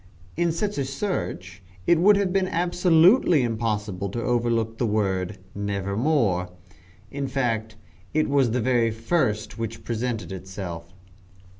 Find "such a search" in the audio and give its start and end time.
0.51-1.61